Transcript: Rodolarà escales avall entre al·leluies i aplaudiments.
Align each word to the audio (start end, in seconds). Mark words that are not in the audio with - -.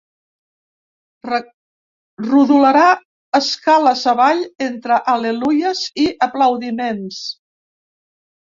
Rodolarà 2.29 2.87
escales 3.41 4.03
avall 4.15 4.43
entre 4.71 4.99
al·leluies 5.15 5.85
i 6.07 6.09
aplaudiments. 6.31 7.23